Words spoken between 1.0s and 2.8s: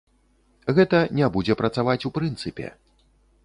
не будзе працаваць ў прынцыпе.